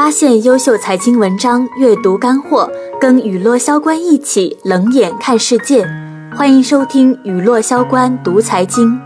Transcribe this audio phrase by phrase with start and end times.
[0.00, 5.86] 发现优秀财经文章，阅读干货，跟雨落萧关一起冷眼看世界。
[6.34, 8.98] 欢迎收听雨落萧关读财经。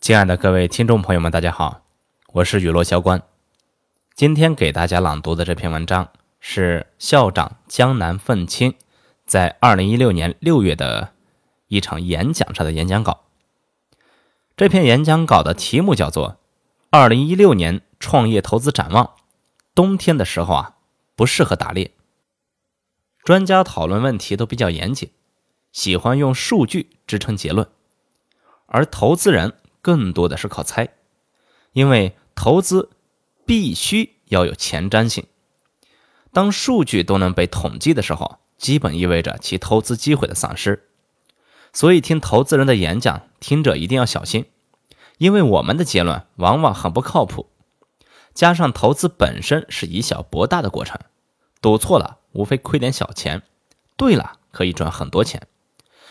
[0.00, 1.80] 亲爱的各位听众朋友们，大家好，
[2.34, 3.20] 我是雨落萧关。
[4.14, 8.74] 今天给大家朗读的这篇文章是校长江南愤青
[9.26, 11.08] 在二零一六年六月的
[11.66, 13.24] 一场演讲上的演讲稿。
[14.56, 16.36] 这篇演讲稿的题目叫做。
[16.90, 19.14] 二零一六年创业投资展望，
[19.74, 20.76] 冬天的时候啊，
[21.14, 21.92] 不适合打猎。
[23.22, 25.10] 专家讨论问题都比较严谨，
[25.70, 27.68] 喜欢用数据支撑结论，
[28.64, 30.88] 而投资人更多的是靠猜，
[31.72, 32.88] 因为投资
[33.44, 35.26] 必须要有前瞻性。
[36.32, 40.88] 当数据都能被统计的时候，基本意味着其投资机会的丧失。
[41.74, 44.46] 所以听投资人的演讲，听者一定要小心。
[45.18, 47.50] 因为我们的结论往往很不靠谱，
[48.34, 50.98] 加上投资本身是以小博大的过程，
[51.60, 53.42] 赌错了无非亏点小钱，
[53.96, 55.46] 对了可以赚很多钱，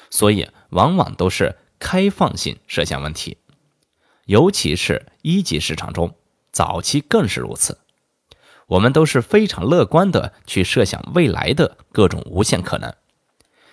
[0.09, 3.37] 所以往往都是开放性设想问题，
[4.25, 6.15] 尤其是一级市场中，
[6.51, 7.79] 早期更是如此。
[8.67, 12.93] 我们都是非常乐观的去设想未来的各种无限可能，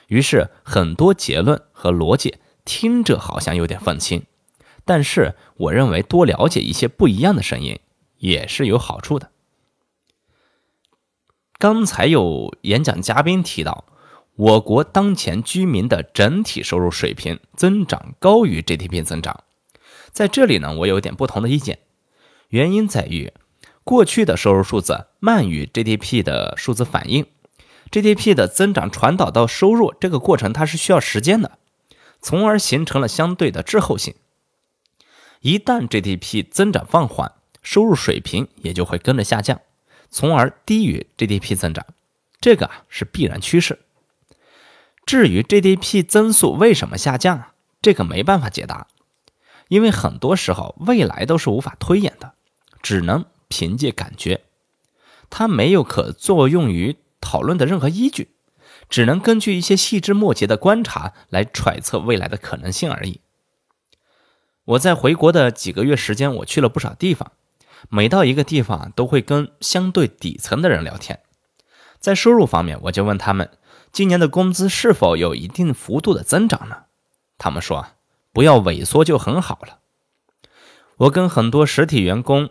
[0.07, 4.25] 于是很多结论和逻辑听着好像有点愤青。
[4.85, 7.81] 但是，我认为多了解一些不一样的声音
[8.19, 9.31] 也是有好处的。
[11.59, 13.87] 刚才有演讲嘉宾提到，
[14.37, 19.45] 我国当前居民的整体收入水平增长高于 GDP 增长，
[20.13, 21.79] 在这里呢，我有点不同的意见。
[22.49, 23.33] 原因在于，
[23.85, 27.27] 过去的收入数字慢于 GDP 的数字反应
[27.91, 31.59] ，GDP 的增长传导到收入这个过程它是需要时间的，
[32.21, 34.15] 从而形成了相对的滞后性。
[35.45, 39.61] 一旦 GDP 增长放缓，收入水平也就会跟着下降，
[40.09, 41.85] 从而低于 GDP 增长，
[42.41, 43.81] 这个啊是必然趋势。
[45.05, 47.49] 至于 GDP 增速为什么下降，
[47.83, 48.87] 这个没办法解答，
[49.69, 52.33] 因为很多时候未来都是无法推演的，
[52.81, 54.45] 只能凭借感觉，
[55.29, 58.31] 它没有可作用于讨论的任何依据，
[58.89, 63.21] 只能根据一些细枝末节的观察来揣测未来的可能性而已。
[64.65, 67.33] 我在回国的几个月时间，我去了不少地方。
[67.91, 71.21] 每到一个地方，都会跟相对底层的人聊天。
[71.99, 73.51] 在收入方面，我就问他们，
[73.93, 76.85] 今年的工资是否有一定幅度的增长呢？
[77.37, 77.89] 他们说，
[78.33, 79.81] 不要萎缩就很好了。
[80.97, 82.49] 我跟很多实体员工，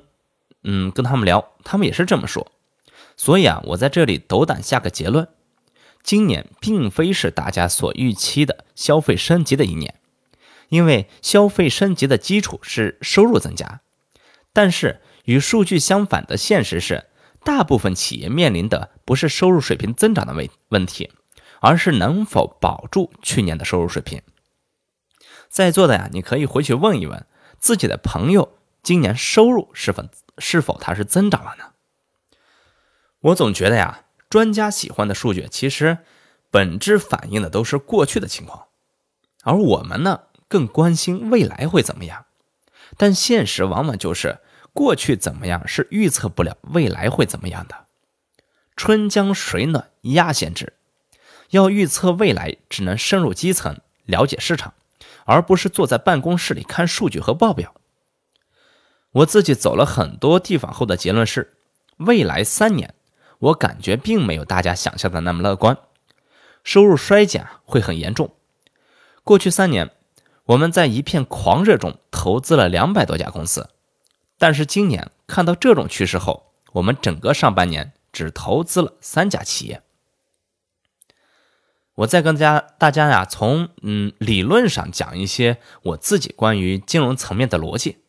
[0.63, 2.51] 嗯，跟他们聊，他们也是这么说。
[3.18, 5.28] 所以啊，我在这里斗胆下个结论：
[6.03, 9.95] 今年并非是大家所预期的消费升级的一年。
[10.69, 13.81] 因为消费升级的基础是收入增加，
[14.51, 17.06] 但是与数据相反的现实是，
[17.44, 21.12] 大部分企业面临的不是收入水平增长的问问题，
[21.59, 24.22] 而是能否保住去年的收入水平。
[25.50, 27.25] 在座的呀，你可以回去问一问
[27.59, 30.06] 自己的朋友，今年收入是否
[30.38, 31.66] 是否它是增长了呢？
[33.19, 36.00] 我总觉得呀，专家喜欢的数据其实
[36.50, 38.66] 本质反映的都是过去的情况，
[39.44, 40.22] 而我们呢？
[40.53, 42.27] 更关心未来会怎么样，
[42.95, 44.37] 但现实往往就是
[44.71, 47.87] 过去怎么样是预测不了未来会怎么样的。
[48.77, 50.73] 春江水暖鸭先知，
[51.49, 54.75] 要预测未来只能深入基层了解市场，
[55.25, 57.73] 而不是坐在办公室里看数据和报表。
[59.13, 61.57] 我自己走了很多地方后的结论是，
[61.97, 62.93] 未来三年
[63.39, 65.75] 我感觉并没有大家想象的那么乐观，
[66.63, 68.35] 收入衰减会很严重。
[69.23, 69.89] 过去三年。
[70.45, 73.69] 我们在一片狂热中投资了两百多家公司，
[74.37, 79.81] 但是今年看到这种趋势后，我们整个上半年只投资了三家企业。
[81.95, 88.00] 我再跟家大家呀，从嗯理论上讲一些我自己关于金融层面的逻辑。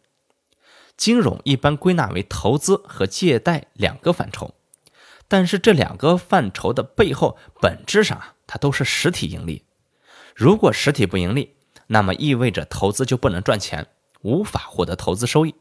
[0.96, 4.54] 金融一般归纳为投资和借贷两个范畴，
[5.28, 9.64] 但是这两个范畴的背后本质上啊，它都是实体盈利。
[10.34, 11.53] 如果实体不盈利，
[11.88, 13.86] 那么意味着投资就不能赚钱，
[14.22, 15.54] 无法获得投资收益；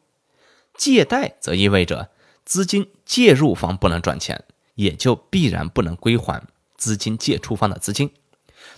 [0.75, 2.09] 借贷则意味着
[2.45, 6.47] 资金介入方不能赚钱，也就必然不能归还
[6.77, 8.13] 资金借出方的资金。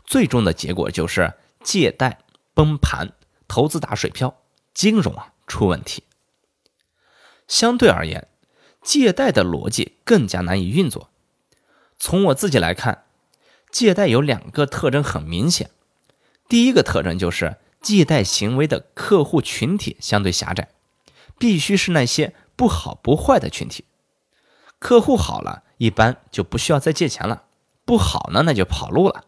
[0.03, 1.33] 最终的结果就是
[1.63, 2.19] 借贷
[2.53, 3.13] 崩盘，
[3.47, 4.41] 投资打水漂，
[4.73, 6.03] 金融啊出问题。
[7.47, 8.27] 相对而言，
[8.81, 11.09] 借贷的逻辑更加难以运作。
[11.97, 13.05] 从我自己来看，
[13.69, 15.69] 借贷有两个特征很明显。
[16.47, 20.69] 第一个特征就是借贷行为的客户群体相对狭窄，
[21.37, 23.85] 必须是那些不好不坏的群体。
[24.79, 27.43] 客户好了，一般就不需要再借钱了；
[27.85, 29.23] 不好呢，那就跑路了。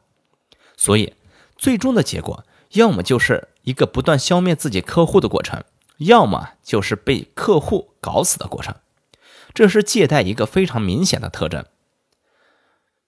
[0.75, 1.15] 所以，
[1.57, 5.63] 最终的结果，要么就是一个不断消灭自己客户的过程，
[5.97, 8.75] 要么就是被客户搞死的过程。
[9.53, 11.65] 这是借贷一个非常明显的特征。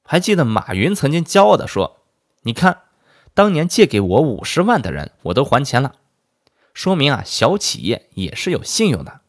[0.02, 1.98] 还记得马云曾经骄傲地说
[2.42, 2.82] ：“你看，
[3.34, 5.96] 当年借给我五十万的人，我都还钱了。”
[6.74, 9.22] 说明啊，小企业也是有信用的。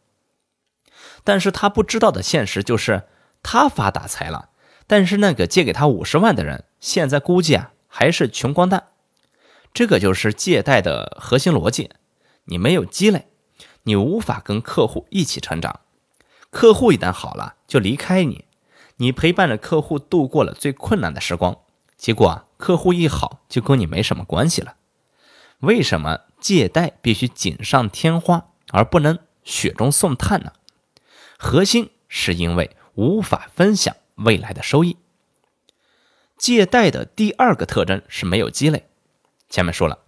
[1.25, 3.05] 但是他不知道的现实就是，
[3.43, 4.51] 他发大财了，
[4.87, 8.89] 但是那个借给他五十万的人，现在估计啊还是穷光蛋。
[9.73, 11.91] 这个就是借贷的核心逻辑：
[12.45, 13.27] 你没有积累，
[13.85, 15.81] 你无法跟客户一起成长。
[16.51, 18.45] 客户一旦好了，就离开你，
[18.97, 21.59] 你陪伴着客户度过了最困难的时光，
[21.97, 24.77] 结果啊，客户一好就跟你没什么关系了。
[25.61, 30.53] 为什么借贷必须锦上添花，而不能雪中送炭呢？
[31.39, 34.97] 核心是因为无法分享未来的收益。
[36.37, 38.89] 借贷的第二个特征是没有积累。
[39.49, 39.99] 前面说了，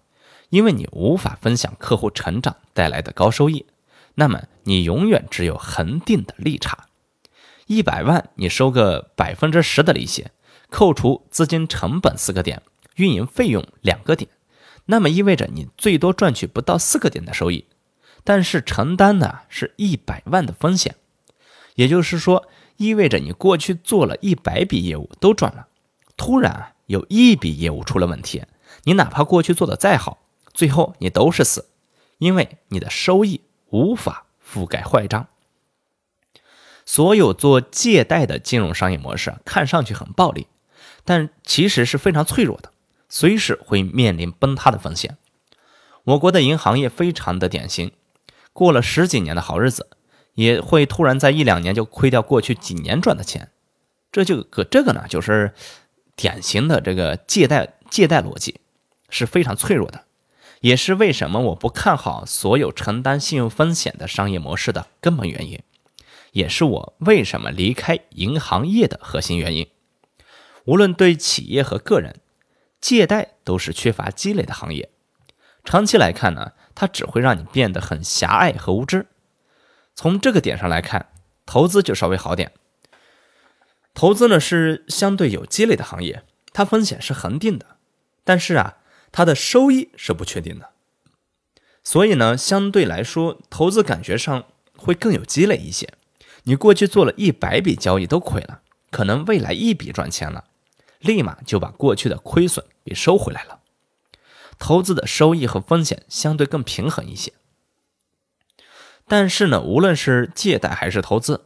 [0.51, 3.67] 因为你无法分享客户成长带来的高收益。
[4.15, 6.87] 那么你永远只有恒定的利差，
[7.67, 10.29] 一百万你收个百分之十的利息，
[10.73, 12.63] 扣除资金成本四个点，
[12.97, 14.29] 运营费用两个点，
[14.87, 17.67] 那么意味着你最多赚取不到四个点的收益，
[18.25, 20.97] 但是承担的是一百万的风险，
[21.77, 22.49] 也就是说，
[22.79, 25.69] 意味着你过去做了一百笔业务都赚了，
[26.17, 28.43] 突然有一笔业务出了问题，
[28.85, 30.23] 你哪怕过去做的再好，
[30.53, 31.69] 最后你都是死，
[32.19, 33.43] 因为你的收益。
[33.73, 35.29] 无法覆盖坏账。
[36.85, 40.47] 所有做借贷的金融商业模式看上去很暴利，
[41.05, 42.73] 但其实是非常脆弱的，
[43.09, 45.17] 随时会面临崩塌的风险。
[46.05, 47.93] 我国的银行业非常的典型，
[48.53, 49.89] 过了十几年的好日子，
[50.35, 53.51] 也会突然在一两年就亏掉过去几年赚的钱。
[54.11, 55.55] 这就个这个呢，就是
[56.17, 58.61] 典型的这个借贷借贷逻辑
[59.09, 60.05] 是非常脆弱的。
[60.61, 65.61] 也是为什么我不看好所有承担信用风险的商业模式的根本原因，
[66.31, 69.67] 也是我为什么离开银行业的核心原因。
[70.65, 72.21] 无论对企业和个人，
[72.81, 74.91] 借贷都是缺乏积累的行业。
[75.65, 79.07] 长期来看呢，它只会让你变得很狭隘和无知。
[79.95, 81.11] 从这个点上来看，
[81.47, 82.53] 投资就稍微好点。
[83.95, 86.23] 投资呢是相对有积累的行业，
[86.53, 87.67] 它风险是恒定的，
[88.25, 88.79] 但是啊。
[89.15, 90.71] 它的收益是不确定的，
[91.85, 95.87] 所以呢，相对来说，投资感觉上会更有积累一些。
[96.45, 100.47] 你过去做了一百笔交易都亏了，可能未来一笔赚钱了，
[101.03, 103.61] 立马就把过去的亏损给收回来了。
[104.59, 107.33] 投资的收益和风险相对更平衡一些。
[109.09, 111.45] 但是呢，无论是借贷还是投资，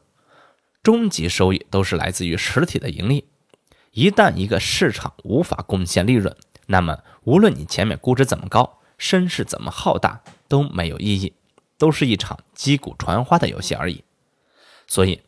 [0.82, 3.24] 终极收益都是来自于实体的盈利。
[3.92, 6.36] 一旦一个市场无法贡献利润，
[6.66, 11.32] 那么，无论你前面估值怎么高，声势怎么浩大，都没有意义，
[11.78, 14.04] 都是一场击鼓传花的游戏而已。
[14.86, 15.22] 所以，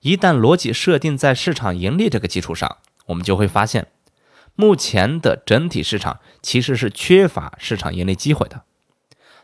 [0.00, 3.88] 一旦逻辑设定在市场盈利这个基础上，我们就会发现，
[4.54, 8.62] 目前的整体市场其实是缺乏市场盈利机会的。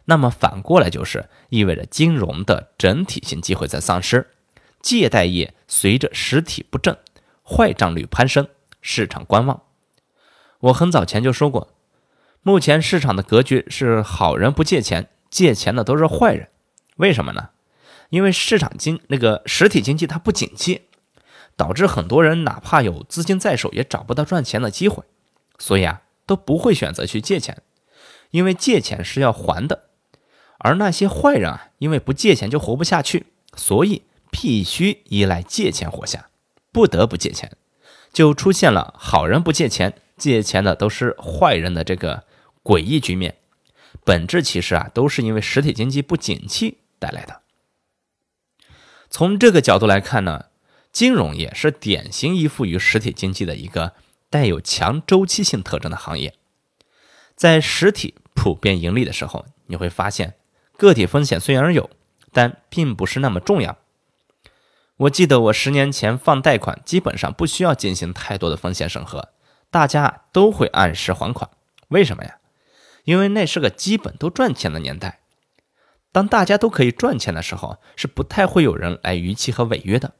[0.06, 4.28] 那么反过来就是意味着金融的整体性机会在丧失，
[4.80, 6.98] 借贷业随着实体不振，
[7.44, 8.48] 坏账率攀升，
[8.80, 9.62] 市场观望。
[10.60, 11.74] 我很早前就说过，
[12.42, 16.48] 目前市场的格局是好人不借钱，借钱的都是坏人。
[16.96, 17.50] 为什么呢？
[18.08, 20.88] 因为市场经那个实体经济它不景气，
[21.60, 25.04] 导致很多人哪怕有资金在手，也找不到赚钱的机会，
[25.58, 27.60] 所以啊都不会选择去借钱，
[28.30, 29.82] 因为借钱是要还的。
[30.56, 36.30] 而那些坏人啊，因为不借钱就活不下去，所以必须依赖借钱活下，
[36.72, 37.52] 不得不借钱，
[38.10, 39.92] 就出现了好人不借钱。
[40.16, 42.24] 借钱的都是坏人的这个
[42.64, 43.36] 诡异局面，
[44.02, 47.42] 本质其实啊都是因为实体经济不景气带来的。
[49.10, 50.46] 从这个角度来看呢，
[50.92, 53.92] 金融业是典型依附于实体经济的一个
[54.28, 56.34] 带有强周期性特征的行业。
[57.36, 60.34] 在实体普遍盈利的时候，你会发现
[60.76, 61.88] 个体风险虽然有，
[62.32, 63.78] 但并不是那么重要。
[64.96, 69.30] 我记得我十年前放贷款，基本上不需要进行太多的风险审核。
[69.70, 71.48] 大家都会按时还款，
[71.88, 72.38] 为什么呀？
[73.04, 75.20] 因为那是个基本都赚钱的年代。
[76.12, 80.14] 当大家都可以赚钱的时候，是不太会有人来逾期和违约的。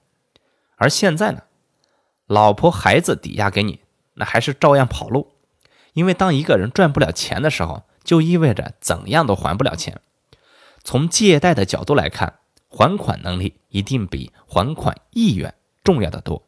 [0.81, 1.43] 而现在呢，
[2.27, 3.81] 老婆孩子抵押给你，
[4.15, 5.35] 那还是照样跑路。
[5.93, 10.01] 因为当一个人赚不了钱的时候，就意味着怎样都还不了钱。
[10.83, 12.39] 从借贷的角度来看，
[12.71, 16.43] 还款能力一定比还款意愿重要的多。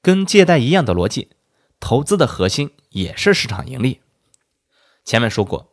[0.00, 1.30] 跟借贷一样的逻辑，
[1.80, 4.00] 投资的核心也是市场盈利。
[5.04, 5.72] 前面说过，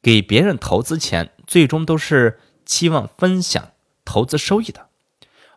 [0.00, 3.72] 给别人投资钱，最终都是期望分享
[4.06, 4.87] 投资收益的，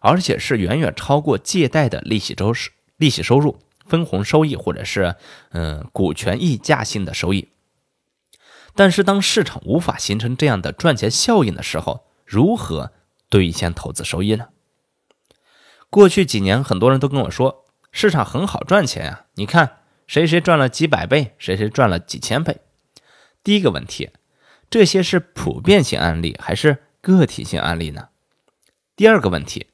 [0.02, 2.54] 而且是远远超过借贷的利息周
[2.98, 5.16] 利息收入、分红收益，或者是
[5.52, 7.48] 嗯股权溢价性的收益。
[8.74, 12.92] 但是，当市场无法形成这样的赚钱效应的时候，如何
[13.30, 14.48] 兑现投资收益呢？
[15.90, 19.26] 过去几年，很多人都跟我说，市场很好赚钱啊。
[19.36, 22.62] 你看，谁谁赚了几百倍，谁谁赚了几千倍。
[23.44, 24.10] 第一个问题，
[24.70, 28.08] 这些是普遍性案例还是个体性案例呢？
[28.96, 29.68] 第二个问题，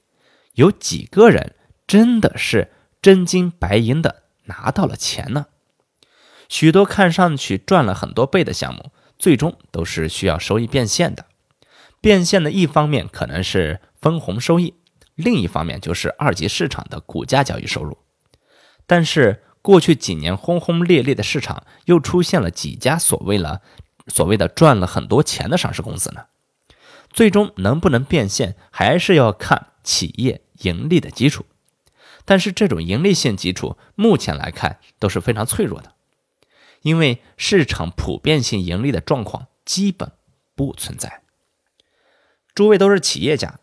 [0.57, 1.53] 有几个人
[1.85, 5.45] 真的是真金白银的拿到了钱呢？
[6.49, 11.27] 许多看上去赚了很多倍的项目，最终都是需要收益变现的。
[12.01, 14.73] 变现的一方面可能是分红收益，
[15.13, 17.95] 另一方面就是二级市场的股价交易收入。
[18.87, 23.61] 但是过去几年轰轰烈烈的市场，又出现了几家所谓了
[24.07, 26.25] 所谓的赚了很多钱的上市公司呢？
[27.11, 31.45] 最终能不能变现，还是要看企业盈利的基础。
[32.25, 35.93] 但是这种盈利性基础，目前来看都是非常脆弱的。
[36.81, 40.11] 因为市场普遍性盈利的状况基本
[40.55, 41.21] 不存在。
[42.53, 43.59] 诸位都是企业家，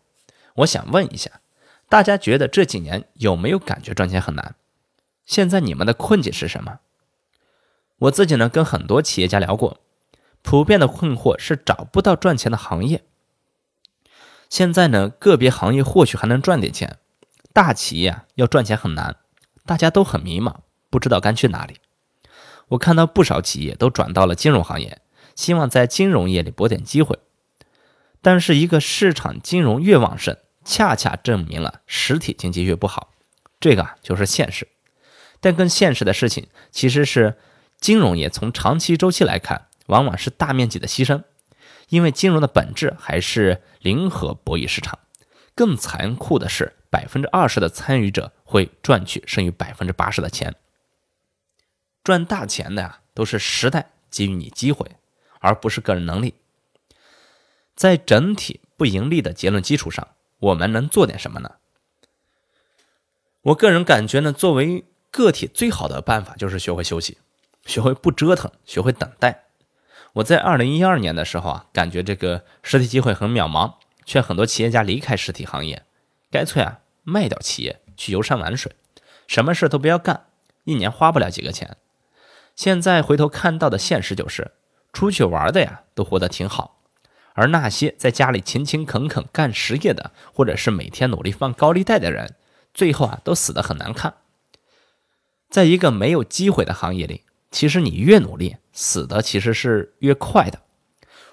[0.55, 1.41] 我想问一下，
[1.89, 4.55] 大家觉得这几年有没有感觉赚钱很难？
[5.25, 6.79] 现在你们的困境是什么？
[7.97, 9.79] 我自己呢跟很多企业家聊过，
[10.41, 13.03] 普遍的困惑是找不到赚钱的行业。
[14.49, 16.97] 现在呢个别行业或许还能赚点钱，
[17.53, 19.17] 大企业要赚钱很难，
[19.65, 20.55] 大家都很迷茫，
[20.89, 21.77] 不知道该去哪里。
[22.69, 25.01] 我看到不少企业都转到了金融行业，
[25.35, 27.19] 希望在金融业里博点机会。
[28.21, 33.11] 但是，一个市场金融越旺盛，恰恰证明了实体经济越不好，
[33.59, 34.67] 这个就是现实。
[35.39, 37.37] 但更现实的事情，其实是
[37.79, 41.21] 金融业从长期周期来看，往往是大面积的牺牲，
[41.89, 44.99] 因为金融的本质还是零和博弈市场。
[45.55, 50.53] 更残酷的是，百分之二十的参与者会赚取剩余百分之八十的钱。
[52.03, 54.97] 赚大钱的呀，都是时代给予你机会，
[55.39, 56.35] 而不是个人能力。
[57.73, 61.55] 在整体不盈利的结论基础上，我们能做点什么呢？
[63.41, 67.17] 我个人感觉呢，作为个体最好的办法就是学会休息，
[67.65, 69.44] 学会不折腾，学会等待。
[70.15, 73.73] 我在二零一二年的时候啊，感觉这个实体机会很渺茫，
[74.05, 75.83] 劝很多企业家离开实体行业，
[76.31, 78.71] 干脆啊卖掉企业去游山玩水，
[79.27, 80.27] 什么事都不要干，
[80.63, 81.75] 一年花不了几个钱。
[82.55, 84.53] 现在回头看到的现实就是，
[84.93, 86.79] 出去玩的呀都活得挺好，
[87.33, 92.35] 而那些在家里勤勤恳恳干实业的，或者是每天努力放高利贷的人，
[92.73, 94.13] 最后啊都死得很难看。
[95.49, 100.61] 在一个没有机会的行业里，其实你越努力，死的其实是越快的。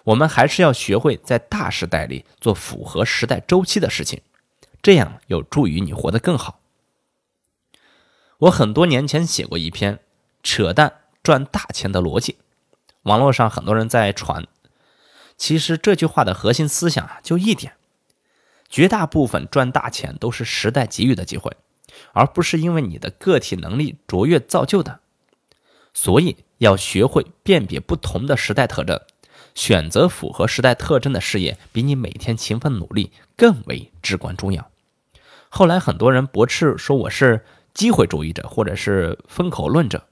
[0.05, 4.23] 我们还是要学会在大时代里做符合时代周期的事情，
[4.81, 6.61] 这样有助于你活得更好。
[8.39, 9.99] 我很多年前写过一篇
[10.43, 11.01] 扯淡。
[11.23, 12.39] 赚大钱的逻辑，
[13.03, 14.45] 网络上很多人在传。
[15.37, 17.75] 其实这句话的核心思想啊，就一点：
[18.69, 21.57] 绝大部分赚大钱都是时代给予的机会，
[22.13, 24.99] 而不是因为你的个体能力卓越造就的。
[25.95, 29.01] 所以要学会辨别不同的时代特征，
[29.55, 34.71] 选择符合时代特征的事业，比你每天勤奋努力更为至关重要。
[35.49, 37.45] 后来很多人驳斥说我是
[37.75, 40.07] 机会主义者，或者是风口论者。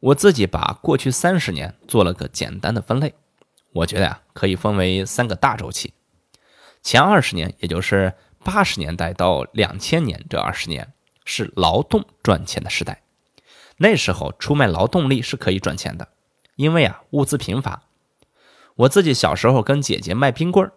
[0.00, 3.14] 我自己把过去三十年做了个简单的分类，
[3.72, 5.92] 我觉得呀，可以分为三个大周期。
[6.82, 8.12] 前二十年，也就是
[8.44, 10.92] 八十年代到两千年这二十年，
[11.24, 13.02] 是劳动赚钱的时代。
[13.78, 16.08] 那时候出卖劳动力是可以赚钱的，
[16.56, 17.82] 因为啊物资贫乏。
[18.76, 20.72] 我自己小时候跟姐姐卖冰棍儿，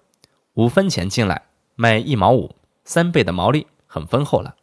[0.54, 1.44] 五分钱进来
[1.76, 4.56] 卖一毛五，三倍的毛利很丰厚了。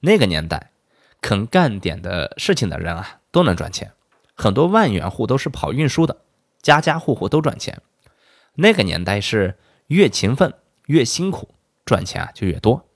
[0.00, 0.72] 那个年代，
[1.20, 3.20] 肯干点的事情的人啊。
[3.30, 3.92] 都能赚钱，
[4.34, 6.22] 很多万元户都是跑运输的，
[6.62, 7.82] 家家户户都赚钱。
[8.54, 9.58] 那个年代是
[9.88, 10.54] 越勤奋
[10.86, 12.88] 越辛苦，赚钱啊就越多。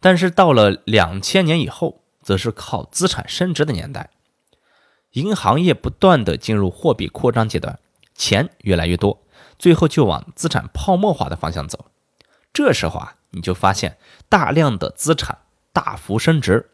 [0.00, 4.10] 但是到了两千年以后，则是靠资产升值的年代，
[5.12, 7.78] 银行业不断的进入货币扩张阶段，
[8.14, 9.22] 钱越来越多，
[9.58, 11.86] 最后就往资产泡沫化的方向走。
[12.52, 13.96] 这时候啊，你就发现
[14.28, 15.38] 大量的资产
[15.72, 16.68] 大幅升值。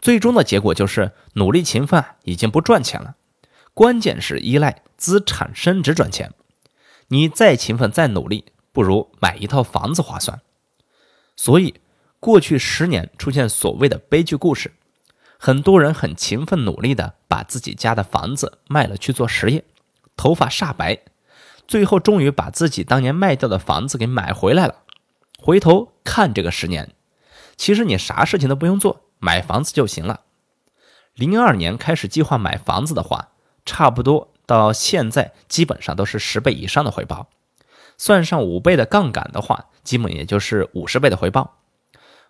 [0.00, 3.16] 最终的结果就是努力勤奋已经不赚钱了，
[3.74, 6.32] 关键是依赖资产升值赚钱。
[7.08, 10.40] 你再勤奋再努力，不如买一套房子划算。
[11.36, 11.74] 所以，
[12.18, 14.72] 过去十年出现所谓的悲剧故事，
[15.44, 19.62] 很多人很勤奋努力的把自己家的房子卖了去做实业，
[20.16, 21.00] 头发煞白，
[21.68, 24.76] 最后终于把自己当年卖掉的房子给买回来了。
[25.38, 26.94] 回头看这个十年，
[27.58, 30.22] 其实你啥事情都不用做，买房子就行了。
[31.12, 33.28] 零二年开始计划买房子的话，
[33.66, 37.28] 差不多到现在基本上都是十倍以上的回报。
[37.98, 41.58] 算上五倍的杠杆的话，基本也就是五十倍的回报。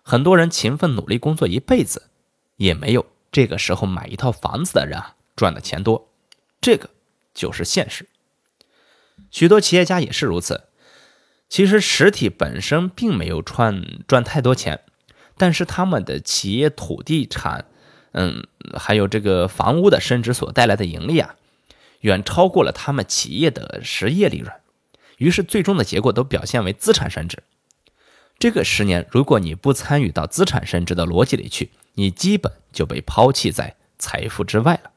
[0.03, 2.09] 很多人勤奋努力工作一辈子，
[2.57, 6.09] 也没有这个时候买一套房子的人啊赚的钱多。
[6.61, 6.89] 这个
[7.33, 8.07] 就是现实。
[9.31, 10.65] 许多企业家也是如此。
[11.47, 14.81] 其实实体本身并没有赚赚太多钱，
[15.37, 17.65] 但是他们的企业土地产，
[18.13, 21.35] 嗯，还有这个房屋的升值所带来的盈利啊，
[22.01, 24.51] 远超过了他们企业的实业利润。
[25.17, 27.43] 于是，最终的结果都表现为资产升值。
[28.39, 34.91] 这个十年，如果你不参与到资产升值的逻辑里去，你基本就被抛弃在财富之外了。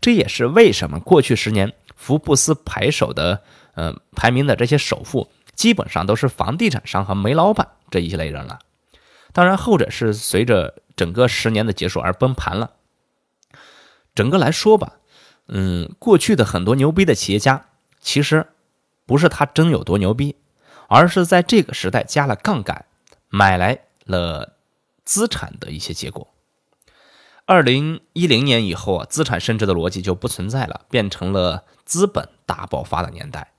[0.00, 3.42] 这也是为什么过去十年福布斯排首的，
[3.74, 8.60] 呃，排名的这些首富，基本上都是房地产商和煤老板这一类人了。
[9.32, 12.70] 当然，后者是随着整个十年的结束而崩盘了。
[14.14, 14.94] 整个来说吧，
[15.48, 17.66] 嗯，过去的很多牛逼的企业家，
[18.00, 18.46] 其实。
[19.06, 20.36] 不是他真有多牛逼，
[20.86, 22.84] 而是在这个时代加了杠杆，
[23.30, 24.52] 买来了
[25.08, 26.28] 资产的一些结果。
[27.46, 33.54] 二零一零年以后啊，资产升值的逻辑就不存在了，变成了资本大爆发的年代。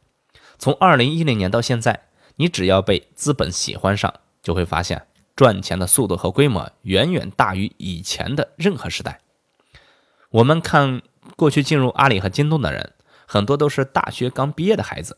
[0.60, 2.04] 从二零一零年到现在，
[2.36, 4.14] 你只要被资本喜欢上，
[4.44, 9.22] 就会发现赚钱的速度和规模远远大于以前的任何时代。
[10.30, 11.02] 我们看
[11.36, 12.94] 过去进入阿里和京东的人，
[13.26, 15.18] 很多都是大学刚毕业的孩子。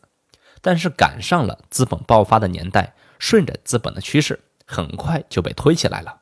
[0.62, 6.21] 但是赶上了资本爆发的年代，顺着资本的趋势，很快就被推起来了。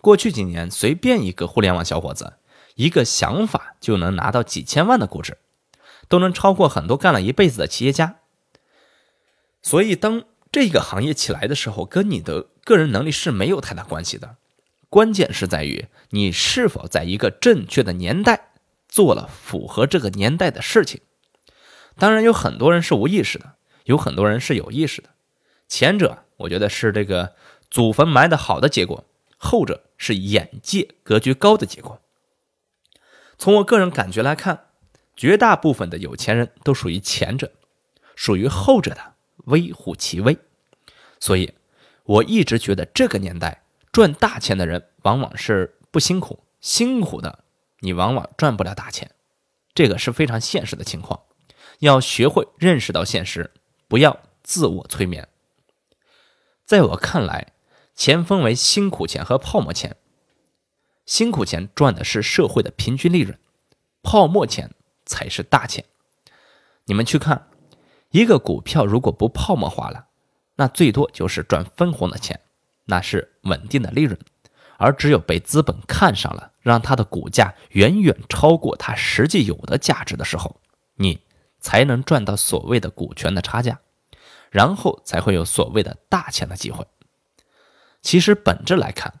[0.00, 2.34] 过去几年，随便一个互联网小伙子，
[2.74, 5.38] 一个想法就能拿到几千万的估值，
[6.08, 8.16] 都能超过很多干了一辈子的企业家。
[9.62, 14.36] 所以，当这个行业起来的时候，跟你的个人能力是没有太大关系的，
[14.88, 18.52] 关键是在于你是否在一个正确的年代
[18.88, 21.00] 做了符合这个年代的事情。
[21.98, 23.52] 当然有很多人是无意识的，
[23.84, 25.10] 有很多人是有意识的。
[25.68, 27.34] 前者我觉得是这个
[27.70, 29.04] 祖坟埋的好的结果，
[29.42, 31.98] 后者是眼界格局高的结果。
[33.38, 34.66] 从我个人感觉来看，
[35.16, 37.50] 绝大部分的有钱人都属于前者，
[38.14, 39.14] 属于后者的
[39.46, 40.36] 微乎其微。
[41.18, 41.54] 所以
[42.04, 47.44] 我一直觉得这个年代赚大钱的人往往是不辛苦，辛苦的
[47.78, 49.10] 你往往赚不了大钱，
[49.72, 51.22] 这个是非常现实的情况。
[51.78, 53.50] 要学会认识到现实，
[53.88, 55.26] 不要自我催眠。
[56.66, 57.54] 在我看来，
[58.00, 59.94] 钱分为辛苦钱和泡沫钱。
[61.04, 63.38] 辛苦钱赚的是社会的平均利润，
[64.02, 64.70] 泡沫钱
[65.04, 65.84] 才是大钱。
[66.86, 67.48] 你们去看，
[68.08, 70.06] 一个股票如果不泡沫化了，
[70.56, 72.40] 那最多就是赚分红的钱，
[72.86, 74.18] 那是稳定的利润。
[74.78, 80.58] 而只有被资本看上了，让它的股价远远超过它实际有的价值的时候，
[80.94, 81.20] 你。
[81.62, 83.80] 才能赚到所谓的股权的差价，
[84.48, 86.86] 然后才会有所谓的大钱的机会。
[88.02, 89.20] 其实本质来看，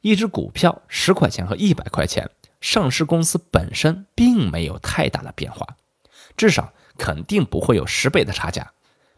[0.00, 5.76] 一只股票十块钱和一百块钱，上市公司本身并没有太大的变化，
[6.36, 8.72] 至少肯定不会有十倍的差价。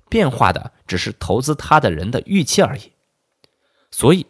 [0.09, 2.93] 变化的只是投资它的人的预期而已。
[3.91, 4.27] 所以，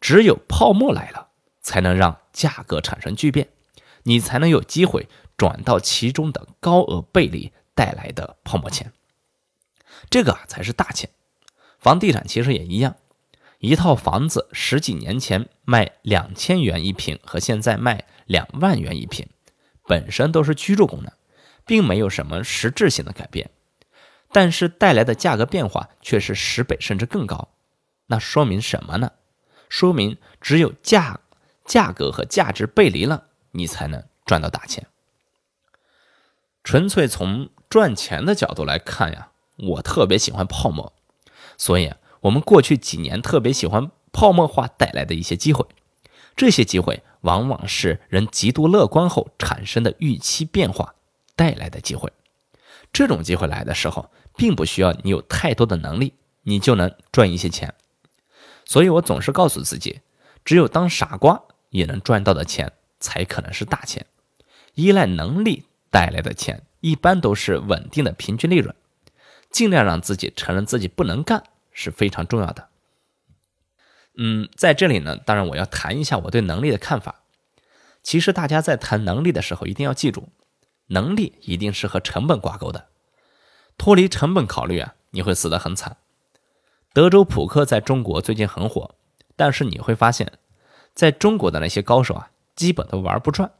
[0.00, 1.28] 只有泡沫来了，
[1.60, 3.48] 才能让价格产生巨变，
[4.04, 7.52] 你才能有机会转到其中的高额倍利。
[7.74, 8.92] 带来的泡沫钱，
[10.10, 11.10] 这个才是大钱。
[11.78, 12.96] 房地产其实也一样，
[13.58, 19.28] 一套房子十几年前卖两千元一平，和现在卖两万元一平，
[19.84, 21.12] 本身都是居住功能，
[21.66, 23.50] 并没有什么实质性的改变，
[24.30, 27.48] 但是带来的价格变化却是十倍甚至更高。
[28.06, 29.12] 那说明什么呢？
[29.68, 31.20] 说明只有价
[31.64, 34.86] 价格和价值背离了，你才能赚到大钱。
[36.62, 40.92] 纯粹从赚钱的角度来看呀，我特别喜欢泡沫，
[41.56, 45.66] 所以我们过去几年特别喜欢泡沫化带来的一些机会。
[46.36, 50.94] 这些机会往往是人极度乐观后产生的预期变化
[51.34, 52.12] 带来的机会。
[52.92, 57.74] 这种机会来的时候，并不需要你有太多的能力，你就能赚一些钱。
[58.64, 60.00] 所以我总是告诉自己，
[60.44, 64.06] 只有当傻瓜也能赚到的钱，才可能是大钱。
[64.74, 66.62] 依赖能力带来的钱。
[66.80, 68.72] 一般都是稳定的平均利润，
[69.50, 71.42] 尽量让自己承认自己不能干
[71.78, 72.68] 是非常重要的。
[74.16, 77.22] 嗯，在这里呢，当然我要谈一下我对能力的看法。
[78.02, 80.28] 其实大家在谈能力的时候，一定要记住，
[80.88, 82.88] 能力一定是和成本挂钩的。
[83.76, 85.98] 脱离成本考虑啊，你会死得很惨。
[86.92, 88.96] 德州扑克在中国最近很火，
[89.36, 90.32] 但是你会发现，
[90.92, 93.52] 在中国的那些高手啊，基本都玩不转。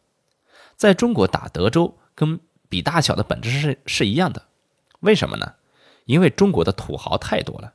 [0.74, 4.48] 在中国打德州跟比大小的本质是是一样的，
[5.00, 5.54] 为什么呢？
[6.06, 7.74] 因为中国的土豪太多了，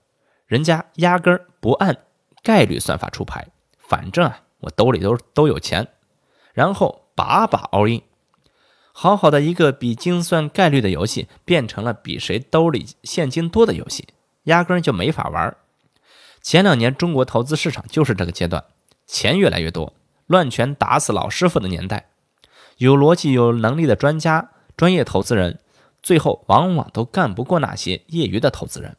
[0.53, 1.97] 人家压根儿不按
[2.43, 3.47] 概率算法出牌，
[3.79, 5.87] 反正啊，我兜里都都有钱，
[6.53, 8.03] 然后把把 all in。
[8.91, 14.09] 好好的一个比精算概率的游戏，变成了比谁兜里现金多的游戏，
[14.43, 15.57] 压根就没法玩。
[16.39, 18.63] 前两年中国投资市场就是这个阶段，
[19.07, 19.95] 钱越来越多，
[20.27, 22.09] 乱拳打死老师傅的年代。
[22.77, 25.59] 有逻辑、有能力的专家、专业投资人，
[26.03, 28.95] 最后往往都干不过那些业余的投资人，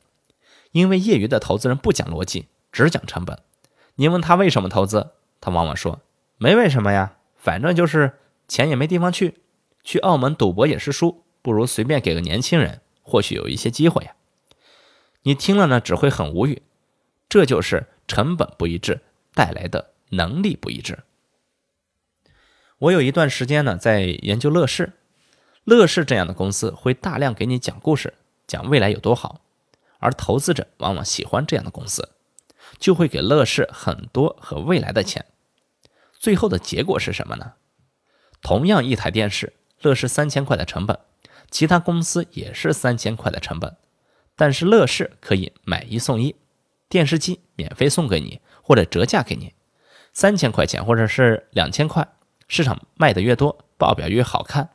[0.75, 3.39] 因为业余的投资人不讲逻辑，只讲成本。
[3.95, 6.01] 你问他为什么投资，他往往说
[6.37, 9.37] 没为什么呀，反正就是钱也没地方去。
[9.85, 14.17] 去澳门赌博也是输，不如随便给个年轻人，或许有一些机会呀。
[15.23, 16.63] 你听了呢，只会很无语。
[17.29, 19.01] 这就是成本不一致
[19.33, 21.05] 带来的能力不一致。
[22.79, 24.95] 我有一段时间呢，在研究乐视，
[25.63, 28.15] 乐视这样的公司会大量给你讲故事，
[28.49, 29.41] 讲未来有多好，
[30.05, 32.11] 而投资者往往喜欢这样的公司，
[32.79, 35.25] 就会给乐视很多和未来的钱。
[36.13, 37.55] 最后的结果是什么呢？
[38.43, 39.55] 同样一台电视。
[39.81, 40.99] 乐视三千块的成本，
[41.51, 43.77] 其他公司也是三千块的成本，
[44.35, 46.37] 但是乐视可以买一送一，
[46.89, 49.53] 电视机免费送给你或者折价给你，
[50.15, 52.09] 三千块钱或者是两千块，
[52.49, 54.71] 市场卖的越多，报表越好看，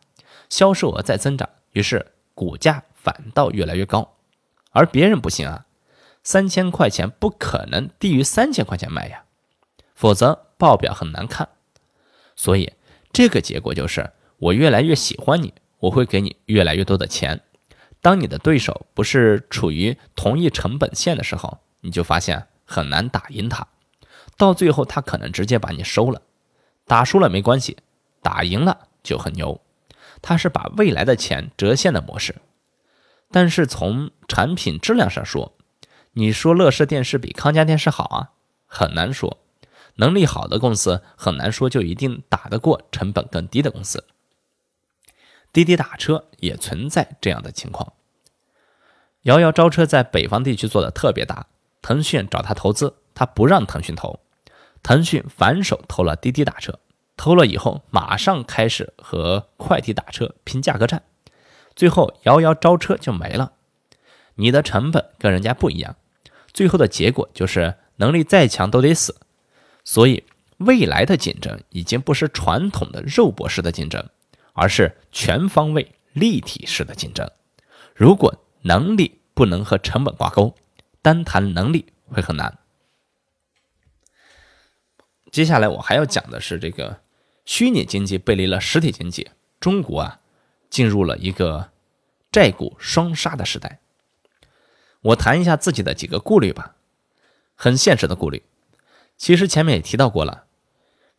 [0.47, 4.18] 销售额在增长，于是股价反倒越来越高，
[4.71, 5.65] 而别人不行啊，
[6.23, 9.23] 三千块钱不可能低于三千块钱卖呀，
[9.95, 11.49] 否则报表很难看，
[12.35, 12.73] 所以
[13.11, 14.11] 这个结果就是。
[14.41, 17.41] 我越来越喜欢你，我会给你越来越多的钱。
[17.99, 23.67] 当你的对手不是处于同一成本线的时候，你就发现很难打赢他。
[24.37, 26.21] 到最后，他可能直接把你收了。
[26.85, 27.79] 打输了没关系，
[28.21, 29.59] 打赢了就很牛。
[30.21, 32.33] 他是把未来的钱折现的模式。
[33.31, 35.53] 但是从产品质量上说，
[36.13, 38.31] 你说乐视电视比康佳电视好啊？
[38.65, 39.39] 很难说。
[39.95, 44.05] 能力好的公司很难说就一定打得过成本更低的公司。
[45.51, 47.93] 滴滴打车也存在这样的情况。
[49.23, 51.47] 摇摇招车在北方地区做的特别大，
[51.81, 54.21] 腾讯找他投资，他不让腾讯投，
[54.81, 56.79] 腾讯反手投了滴滴打车，
[57.17, 61.03] 投了以后马上开始和快递打车拼价格战，
[61.79, 63.53] 最后摇摇招车就没了。
[64.35, 65.95] 你的成本跟人家不一样，
[66.51, 69.15] 最后的结果就是能力再强都得死。
[69.83, 70.25] 所以
[70.57, 74.09] 未来的竞争已经不是传统的肉搏式的竞争。
[74.61, 77.31] 而是全方位立体式的竞争。
[77.95, 80.53] 如果能力不能和成本挂钩，
[81.01, 82.57] 单谈能力会很难。
[85.31, 86.99] 接下来我还要讲的是这个
[87.45, 89.29] 虚拟经济背离了实体经济，
[89.61, 90.19] 中国啊
[90.69, 91.69] 进入了一个
[92.31, 93.79] 债股双杀的时代。
[95.01, 96.75] 我谈一下自己的几个顾虑吧，
[97.55, 98.43] 很现实的顾虑。
[99.17, 100.45] 其实前面也提到过了。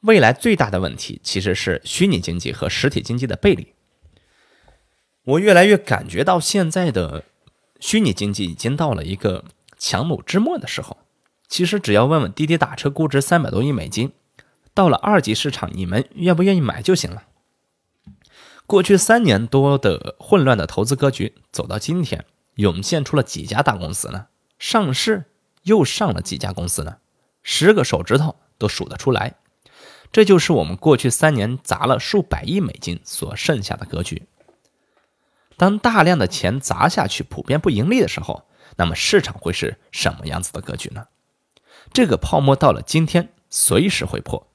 [0.01, 3.75] 未来最大的问题其实是虚拟经济和实体经济的背离。
[5.25, 7.25] 我越来越感觉到现在的
[7.79, 9.45] 虚拟经济已经到了一个
[9.79, 10.97] 强弩之末的时候。
[11.49, 14.13] 其实只要问问滴滴打车估值三百多亿美金，
[14.73, 17.25] 到了二级市场，你们愿不愿意买就行了。
[18.71, 24.29] 过去三年多的混乱的投资格局，走到今天，涌现出了几家大公司呢？
[24.61, 25.25] 上市
[25.65, 26.99] 又上了几家公司呢？
[27.43, 29.35] 十个手指头都数得出来。
[30.13, 34.29] 这就是我们过去三年砸了数百亿美金所剩下的格局。
[35.57, 38.45] 当大量的钱砸下去，普遍不盈利的时候，
[38.77, 41.09] 那么市场会是什么样子的格局呢？
[41.93, 44.47] 这个泡沫到了今天，随时会破。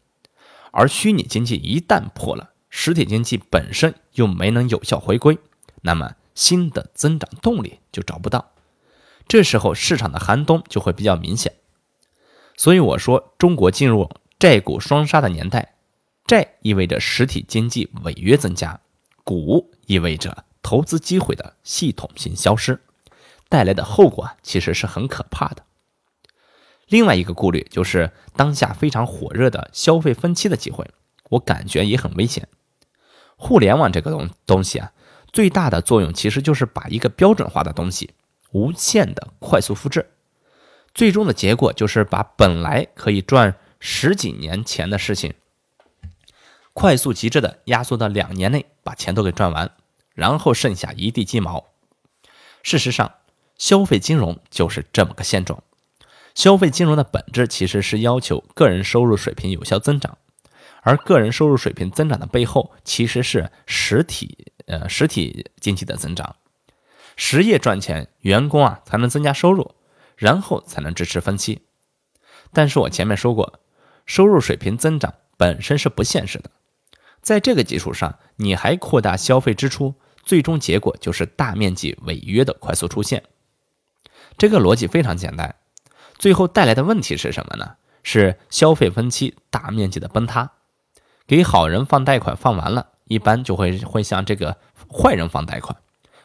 [0.71, 5.37] 而虚拟经济一旦破了，实体经济本身又没能有效回归，
[5.81, 8.51] 那么新的增长动力就找不到。
[9.29, 11.53] 这时候市场的寒冬就会比较明显。
[12.57, 14.09] 所以我说，中国进入。
[14.37, 15.75] 债股双杀的年代，
[16.27, 18.81] 债意味着实体经济违约增加，
[19.23, 22.81] 股意味着投资机会的系统性消失，
[23.47, 25.63] 带来的后果其实是很可怕的。
[26.87, 30.91] 另外一个顾虑就是当下非常火热的消费分期的机会，
[31.29, 32.49] 我感觉也很危险。
[33.35, 34.91] 互联网这个东东西啊，
[35.31, 38.11] 最大的作用其实就是把一个标准化的东西
[38.51, 40.09] 无限的快速复制，
[40.93, 45.33] 最终的结果就是把本来可以赚十几年钱的事情，
[46.73, 49.71] 快速极致的压缩到两年内把钱都给赚完，
[50.13, 51.65] 然后剩下一地鸡毛。
[52.63, 53.15] 事实上，
[53.57, 55.61] 消费金融就是这么个现状。
[56.33, 60.17] 消费金融的本质其实是要求个人收入水平有效增长，
[60.85, 66.35] 而个人收入水平增长的背后，其实是实体呃实体经济的增长。
[67.15, 69.73] 实业赚钱，员工啊才能增加收入，
[70.15, 71.63] 然后才能支持分期。
[72.53, 73.59] 但是我前面说过，
[74.05, 76.51] 收入水平增长本身是不现实的，
[77.19, 83.23] 在这个基础上，你还扩大消费支出，最终结果就是大面积违约的快速出现。
[84.37, 85.55] 这个逻辑非常简单。
[86.19, 87.77] 最后带来的问题是什么呢？
[88.03, 90.51] 是消费分期大面积的崩塌。
[91.27, 94.57] 给好人放贷款放完了，一般就会会向这个
[94.91, 95.77] 坏人放贷款；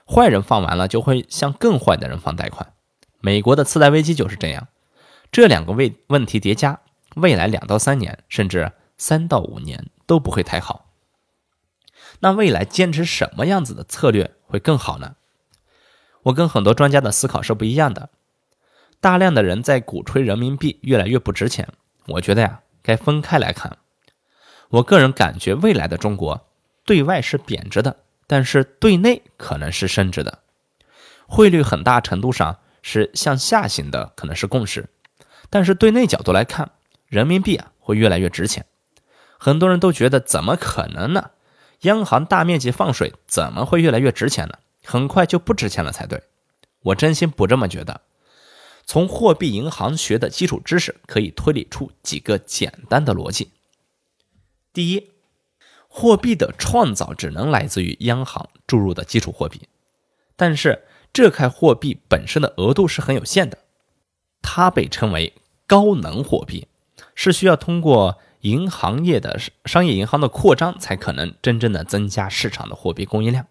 [0.06, 2.74] 坏人放完了，就会向更坏的人放贷款。
[3.20, 4.68] 美国的次贷危机就是这样。
[5.32, 6.80] 这两个问问题叠加，
[7.14, 10.86] 未来两到三年，甚至三到五年都不会太好。
[12.20, 15.14] 那未来坚持什么样子的策略会更好呢？
[16.24, 18.10] 我跟很多专家的思考是不一样的。
[19.00, 21.68] 大量的人在鼓吹人民币越来越不值钱，
[22.06, 23.78] 我觉得呀，该分开来看。
[24.70, 26.46] 我个人感觉，未来的中国
[26.84, 30.38] 对外是贬值的，但是对内可能是升值的。
[31.26, 34.88] 汇率很大程度上是向下行的，可能是共识。
[35.48, 36.70] 但是对内角度来看，
[37.08, 38.64] 人民币啊会越来越值钱。
[39.38, 41.30] 很多人都觉得怎么可能呢？
[41.80, 44.54] 央行大面积放水，怎么会越来越值钱呢？
[44.84, 46.22] 很快就不值钱了才对。
[46.82, 48.02] 我真心不这么觉得。
[48.86, 53.50] 从货币银行学的基础知识可以推理出几个简单的逻辑：
[54.72, 55.10] 第一，
[55.88, 59.62] 货币的创造只能来自于央行注入的基础货币，
[60.36, 63.58] 但是这块货币本身的额度是很有限的，
[64.42, 65.34] 它被称为
[65.66, 66.68] 高能货币，
[67.14, 73.46] 是需要通过银行业的商业银行的扩张才可能真正的增加市场的货币供应量。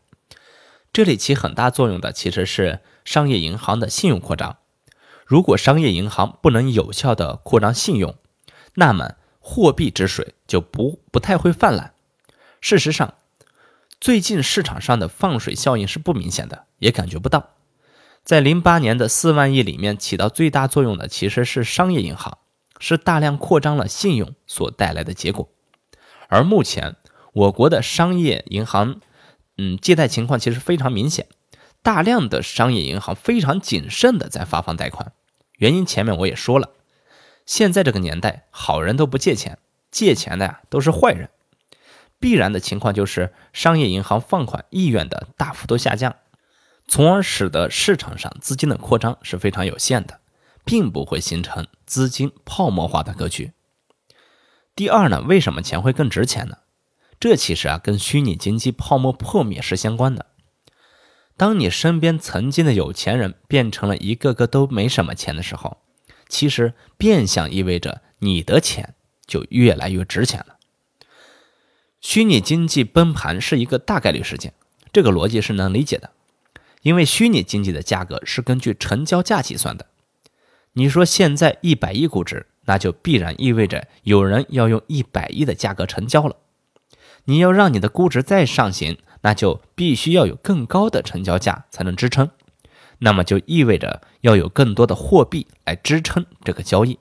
[0.92, 4.58] 这里起很大作用的其实是商业银行的信用扩张。
[5.26, 8.16] 如果商业银行不能有效的扩张信用，
[8.74, 9.12] 那么
[9.52, 11.96] 货币之水就不不太会泛滥。
[12.62, 13.16] 事实上，
[14.00, 17.56] 最近市场上的放水效应是不明显的，也感觉不到。
[18.24, 22.38] 在零八年的四万亿里面，起到最大作用的其实是商业银行，
[22.78, 25.50] 是大量扩张了信用所带来的结果。
[26.28, 26.96] 而目前
[27.34, 29.02] 我国的商业银行，
[29.58, 31.26] 嗯，借贷情况其实非常明显，
[31.82, 35.12] 大量的商业银行非常谨慎的在发放贷款。
[35.54, 36.70] 原因前面我也说了，
[37.50, 39.58] 现在这个年代，好人都不借钱，
[39.90, 41.32] 借钱的呀都是坏人。
[42.20, 46.16] 必然的情况就是商业银行放款意愿的大幅度下降，
[46.88, 50.20] 从而使得市场上资金的扩张是非常有限的，
[50.64, 53.52] 并不会形成资金泡沫化的格局。
[54.76, 56.60] 第二呢，为什么钱会更值钱呢？
[57.20, 60.28] 这其实啊跟虚拟经济泡沫破灭是相关的。
[61.36, 65.78] 当你身边曾经的有钱人变成了一个个都没什么钱的时候，
[66.30, 68.96] 其实变相意味着你的钱
[69.28, 70.56] 就越来越值钱了。
[72.00, 74.54] 虚拟经济崩盘是一个大概率事件，
[74.94, 76.12] 这个逻辑是能理解的，
[76.82, 79.88] 因为虚拟经济的价格是根据成交价计算的。
[80.74, 86.38] 你说现在一百亿估值，那就必然意味着有人要用一百亿的价格成交了。
[87.26, 88.98] 你要让你的估值再上行。
[89.22, 92.32] 那就必须要有更高的成交价才能支撑，
[93.00, 97.00] 那么就意味着要有更多的货币来支撑这个交易。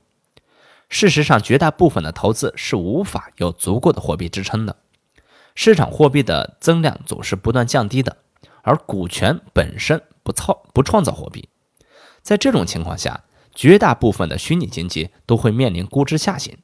[0.88, 4.76] 事实上，绝大部分的投资是无法有足够的货币支撑的，
[5.54, 8.16] 市场货币的增量总是不断降低的，
[8.62, 11.48] 而股权本身不操不创造货币。
[12.22, 16.56] 在这种情况下，绝大部分的虚拟经济都会面临估值下行，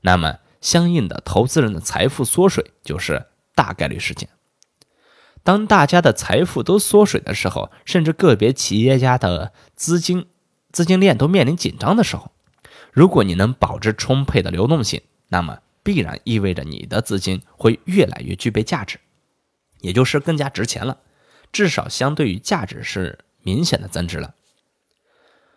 [0.00, 4.28] 那么相应的投资人的财富缩水就是大概率事件。
[5.42, 10.26] 当大家的财富都缩水的时候，甚至个别企业家的资金
[10.70, 12.30] 资金链都面临紧张的时候，
[12.92, 18.98] 如果你能保持充沛的流动性，那么必然意味着你的资金会越来越具备价值，
[19.80, 20.98] 也就是更加值钱了，
[21.50, 24.34] 至少相对于价值是明显的增值了。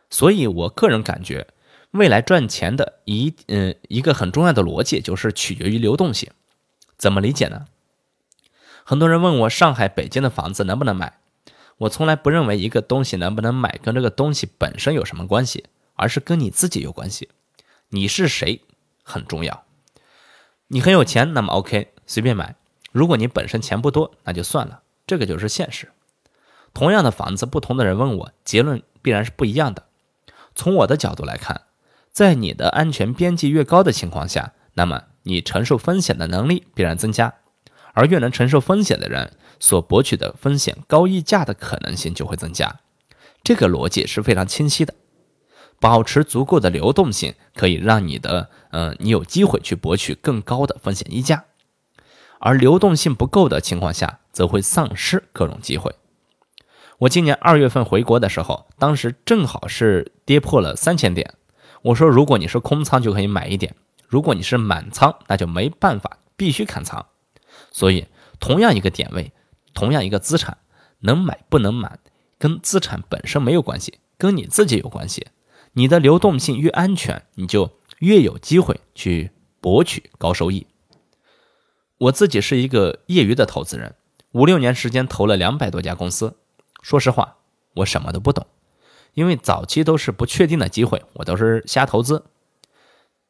[0.10, 1.48] 所以我个人感觉，
[1.92, 6.32] 未来赚钱的一嗯一个很重要的逻辑就是取决于流动性，
[6.98, 7.66] 怎么理解呢？
[8.84, 11.20] 很多人问我上海、北京的房子能不能买，
[11.78, 15.66] 我从来不认为一个东西能不能买跟这个东西本身有什么关系，
[15.96, 17.30] 而是跟你自己有关系。
[17.90, 18.62] 你是谁
[19.04, 19.64] 很重要。
[20.68, 22.56] 你很有钱，那么 OK，随便买；
[22.92, 25.92] 如果你本身钱不多，那就算了，这个就是现实。
[26.74, 29.86] 同样的房子，不同的人问我，结论必然是不一样的。
[30.56, 31.62] 从我的角度来看，
[32.12, 37.36] 在你的安全边际越高的情况下，那么你承受风险的能力必然增加，
[37.94, 42.82] 而越能承受风险的人，所博取的风险高溢价的可能性就会增加。
[43.44, 44.94] 这个逻辑是非常清晰的。
[45.80, 51.44] 保持足够的流动性，可以让你的，嗯，你有机会去博取更高的风险溢价，
[52.40, 55.94] 而流动性不够的情况下，则会丧失各种机会。
[57.00, 61.34] 我今年二月份回国的时候，当时正好是跌破了三千点。
[61.82, 63.74] 我说，如果你是空仓，就可以买一点；
[64.08, 67.06] 如果你是满仓，那就没办法，必须砍仓。
[67.74, 68.06] 所以，
[68.40, 69.34] 同样一个点位，
[69.74, 70.60] 同样一个资产，
[71.00, 72.00] 能买不能买，
[72.38, 75.28] 跟资产本身没有关系，跟你自己有关系。
[75.74, 80.68] 你的流动性越安全，你就越有机会去博取高收益。
[81.98, 83.96] 我自己是一个业余的投资人，
[84.34, 86.38] 五六年时间投了两百多家公司。
[86.84, 87.38] 说实话，
[87.78, 88.46] 我什么都不懂，
[89.16, 92.26] 因为早期都是不确定的机会，我都是瞎投资。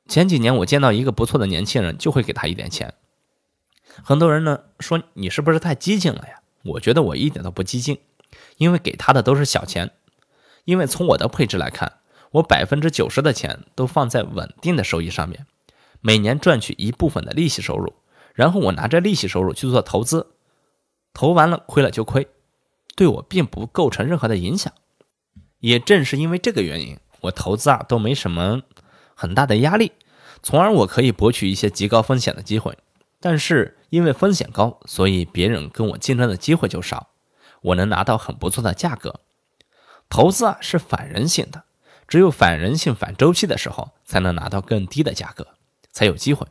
[0.09, 2.93] 前几年我见到一个不错的年轻人，就会给他一点钱。
[4.01, 6.41] 很多人呢说你是不是太激进了呀？
[6.63, 7.99] 我觉得我一点都不激进，
[8.57, 9.91] 因为给他的都是小钱。
[10.65, 11.99] 因为从我的配置来看。
[12.33, 15.45] 我百分之九十的钱都放在稳定的收益上面，
[16.01, 17.93] 每年赚取一部分的利息收入，
[18.33, 20.31] 然后我拿着利息收入去做投资，
[21.13, 22.27] 投完了亏了就亏，
[22.95, 24.73] 对我并不构成任何的影响。
[25.59, 28.63] 也正是因为这个原因，我投资啊都没什么
[29.13, 29.91] 很大的压力，
[30.41, 32.75] 从而我可以博取一些极高风险的机会。
[33.25, 37.07] 但是因为风险高，所以别人跟我竞争的机会就少，
[37.61, 39.21] 我能拿到很不错的价格。
[40.09, 41.63] 投资啊是反人性的。
[42.05, 45.47] 只有反人性、反周期的时候，才能拿到更低的价格，
[45.93, 46.45] 才有机会。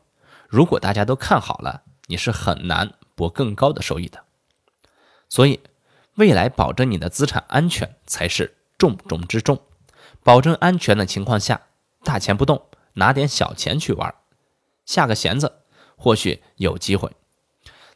[0.49, 4.25] 如果大家都看好了，你是很难博更高的收益的。
[5.29, 5.61] 所以，
[6.15, 9.61] 未来保证你的资产安全才是重中之重。
[10.23, 11.61] 保证安全的情况下，
[12.03, 14.15] 大钱不动，拿点小钱去玩，
[14.87, 15.62] 下个弦子，
[16.03, 17.13] 或许有机会。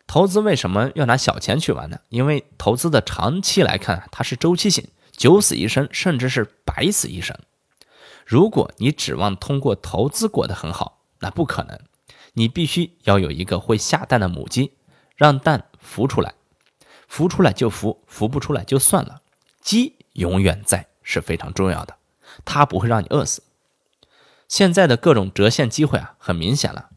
[0.06, 1.98] 投资为什么要拿小钱去玩呢？
[2.10, 4.86] 因为投资的长期来看，它是周期性。
[5.10, 7.36] 九死一生，甚至是百死一生。
[8.24, 11.80] 如果你指望通过投资过得很好，那不可能。
[12.34, 14.74] 你必须要有一个会下蛋的母鸡，
[15.16, 16.34] 让蛋孵出来，
[17.10, 19.22] 孵出来就孵，孵不出来就算了。
[19.62, 21.96] 鸡永远在是非常重要的，
[22.44, 23.42] 它不会让你饿死。
[24.46, 26.90] 现在的各种折现机会啊，很明显了。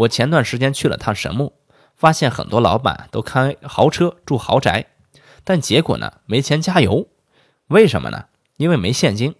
[0.00, 1.52] 我前段时间去了趟神木，
[1.94, 4.86] 发现很多老板都开豪车住豪宅，
[5.44, 7.08] 但结果呢，没钱加油。
[7.66, 8.26] 为什么呢？
[8.56, 9.34] 因为没现金。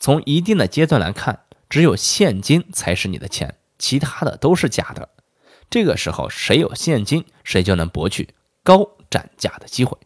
[0.00, 5.10] 从一定的阶段来看，只有现金才是你的钱，其他的都是假的。
[5.70, 9.96] 这个时候，谁有现金，谁就能博取高展价的机会。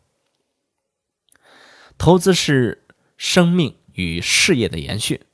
[1.96, 2.84] 投资是
[3.16, 5.26] 生命与事业的延续。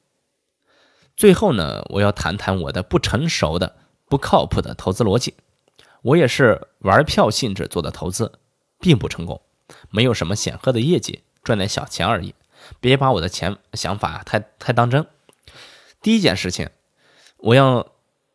[1.16, 3.76] 最后呢，我要谈谈我的不成熟的、
[4.08, 5.34] 不靠谱的投资逻辑。
[6.02, 8.38] 我也是玩票性质做的投资，
[8.78, 9.40] 并不成功，
[9.90, 11.22] 没有什么显赫的业绩。
[11.44, 12.34] 赚点小钱而已，
[12.78, 15.06] 别把我的钱想法太太当真。
[16.02, 16.68] 第一件事情，
[17.38, 17.86] 我要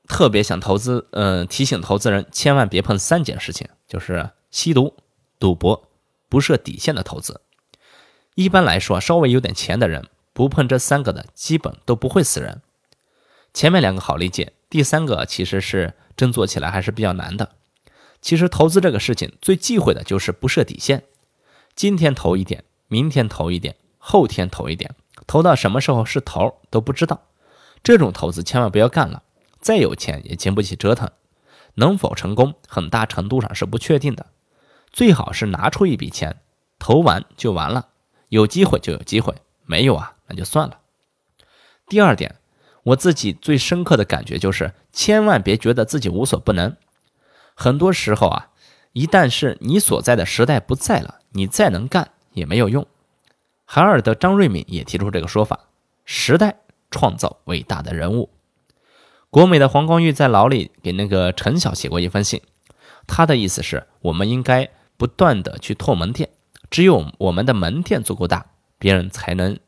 [0.07, 4.95] 特别想投资，嗯，提醒投资人千万别碰三件事情，就是吸毒、
[5.37, 5.89] 赌博、
[6.27, 7.41] 不设底线的投资。
[8.33, 12.61] 一般来说，稍微有点钱的人不碰这三个的，基本都不会死人。
[13.53, 17.55] 前面两个好理解，第三个其实是真做起来还是比较难的。
[18.21, 21.03] 其实投资这个事情最忌讳的就是不设底线，
[21.75, 22.63] 今天投一点。
[22.89, 24.93] 明天投一点，后天投一点，
[25.25, 27.23] 投到什么时候是头都不知道。
[27.81, 29.23] 这种投资千万不要干了，
[29.59, 31.09] 再有钱也经不起折腾。
[31.75, 34.27] 能否成功，很大程度上是不确定的。
[34.91, 36.37] 最好是拿出一笔钱，
[36.77, 37.87] 投完就完了。
[38.29, 39.33] 有机会就有机会，
[39.65, 40.77] 没有啊，那就算了。
[41.87, 42.35] 第二点，
[42.83, 46.75] 我自己最深刻的感觉就是，千万别觉得自己无所不能。
[47.55, 48.49] 很多时候啊，
[48.91, 52.09] 一旦是你所在的时代不在了，你再能干。
[52.35, 52.87] 也没有用。
[53.63, 55.67] 海尔的张瑞敏也提出这个说法：
[56.03, 56.55] 时代
[56.89, 58.31] 创造伟大的人物。
[59.29, 62.41] 国美的黄光裕在牢里给那个陈晓写过一封信，
[63.05, 66.31] 他的意思是我们应该不断的去拓门店，
[66.71, 68.47] 只有我们的门店足够大，
[68.79, 69.59] 别人才能，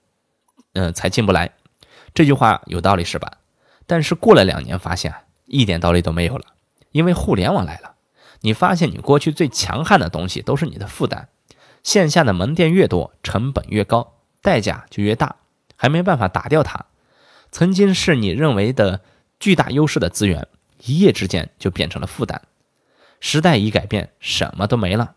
[0.74, 1.54] 嗯，才进不来。
[2.16, 3.38] 这句话有道理是吧？
[3.86, 5.14] 但是过了两年，发现
[5.46, 6.46] 一点道理都没有了，
[6.92, 7.96] 因为互联网来了，
[8.42, 11.30] 你发现你过去最强悍的东西都是你的负担。
[11.84, 15.36] 线下的门店越多，成本越高，代价就越大，
[15.76, 16.86] 还没办法打掉它。
[17.52, 19.02] 曾经是你认为的
[19.40, 20.48] 巨大优势的资源，
[20.86, 22.42] 一夜之间就变成了负担。
[23.20, 25.16] 时代一改变，什么都没了。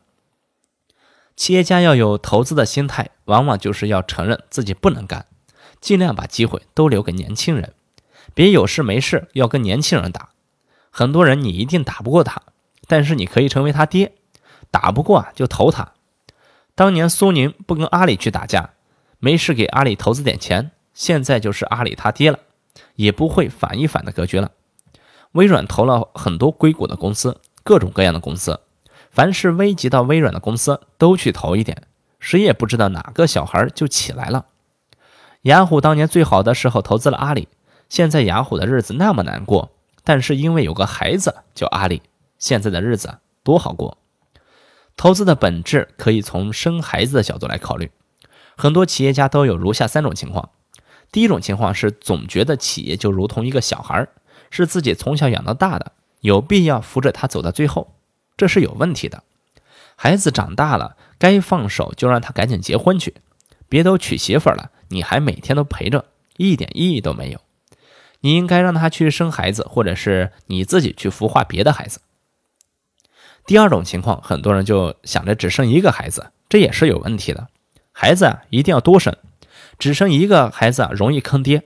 [1.36, 5.26] 企业家要有投资的心态，往往就是要承认自己不能干，
[5.80, 7.74] 尽量把机会都留给年轻人，
[8.34, 10.30] 别有事没事要跟年轻人打。
[10.90, 12.42] 很多人你一定打不过他，
[12.86, 14.12] 但是你可以成为他爹，
[14.70, 15.92] 打不过啊就投他。
[16.74, 18.70] 当年苏宁不跟阿里去打架，
[19.18, 22.38] 没事给阿里投资点钱，现在就是阿里他爹了，
[22.94, 24.52] 也不会反一反的格局了。
[25.32, 28.60] 微软投了很多硅谷的公司，各种各样的公司。
[29.10, 31.82] 凡是危及到微软的公司，都去投一点，
[32.20, 34.46] 谁也不知道哪个小孩就起来了。
[35.42, 37.48] 雅虎当年最好的时候投资了阿里，
[37.88, 39.70] 现在雅虎的日子那么难过，
[40.02, 42.02] 但是因为有个孩子叫阿里，
[42.38, 43.98] 现在的日子多好过。
[44.96, 47.92] 投资的本质可以从生孩子的角度来考虑，
[48.56, 50.50] 很多企业家都有如下三种情况：
[51.12, 54.08] 第一种情况是总觉得企业就如同一个小孩，
[54.50, 57.94] 是自己从小养到大的，有必要扶着他走到最后。
[58.36, 59.22] 这是有问题的。
[59.94, 63.14] 孩子长大了，该放手就让他赶紧结婚去，
[63.68, 66.04] 别都娶媳妇了，你还每天都陪着，
[66.36, 67.40] 一点意义都没有。
[68.20, 72.00] 你应该让他去生孩子，或者是你自己去孵化别的孩子。
[73.46, 77.48] 第二种情况，很多人就想着只生一个孩子，这也是有问题的。
[77.92, 79.16] 孩子啊，一定要多生，
[79.78, 81.62] 只生一个孩子啊，容易坑爹。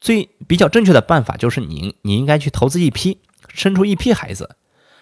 [0.00, 4.56] 最比较正确的办法就是你你应该去投资一批，生出一批孩子。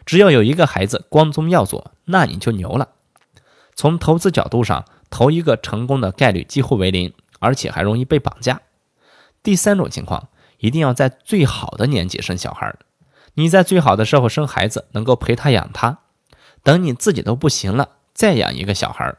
[0.05, 2.91] 只要有一个孩子光宗耀祖，那你就牛了。
[3.75, 8.63] 从投资角度上，投一个成功的概率几乎为零，而且还容易被绑架。
[9.43, 12.75] 第三种情况，一定要在最好的年纪生小孩。
[13.35, 15.99] 你在最好的时候生孩子，能够陪他养他。
[16.63, 19.15] 等你自己都不行了，再养一个小孩。